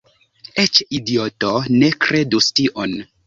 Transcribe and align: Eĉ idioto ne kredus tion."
Eĉ 0.63 0.79
idioto 0.99 1.51
ne 1.75 1.91
kredus 2.07 2.49
tion." 2.61 2.97